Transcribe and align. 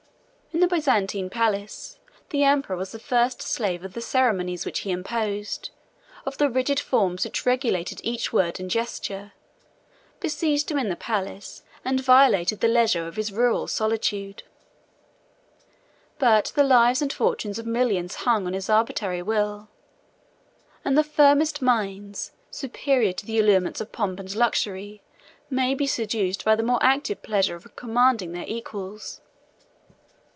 ]In 0.61 0.69
the 0.69 0.75
Byzantine 0.75 1.29
palace, 1.29 1.97
the 2.29 2.43
emperor 2.43 2.75
was 2.77 2.91
the 2.91 2.99
first 2.99 3.41
slave 3.41 3.83
of 3.83 3.93
the 3.93 4.01
ceremonies 4.01 4.63
which 4.63 4.79
he 4.79 4.91
imposed, 4.91 5.71
of 6.23 6.37
the 6.37 6.51
rigid 6.51 6.79
forms 6.79 7.23
which 7.23 7.47
regulated 7.47 7.99
each 8.03 8.31
word 8.31 8.59
and 8.59 8.69
gesture, 8.69 9.31
besieged 10.19 10.69
him 10.69 10.77
in 10.77 10.87
the 10.89 10.95
palace, 10.95 11.63
and 11.83 12.01
violated 12.03 12.59
the 12.59 12.67
leisure 12.67 13.07
of 13.07 13.15
his 13.15 13.31
rural 13.33 13.65
solitude. 13.65 14.43
But 16.19 16.51
the 16.53 16.63
lives 16.65 17.01
and 17.01 17.11
fortunes 17.11 17.57
of 17.57 17.65
millions 17.65 18.15
hung 18.15 18.45
on 18.45 18.53
his 18.53 18.69
arbitrary 18.69 19.23
will; 19.23 19.67
and 20.85 20.95
the 20.95 21.03
firmest 21.03 21.63
minds, 21.63 22.33
superior 22.51 23.13
to 23.13 23.25
the 23.25 23.39
allurements 23.39 23.81
of 23.81 23.91
pomp 23.91 24.19
and 24.19 24.33
luxury, 24.35 25.01
may 25.49 25.73
be 25.73 25.87
seduced 25.87 26.45
by 26.45 26.55
the 26.55 26.63
more 26.63 26.79
active 26.83 27.23
pleasure 27.23 27.55
of 27.55 27.75
commanding 27.75 28.33
their 28.33 28.45
equals. 28.47 29.21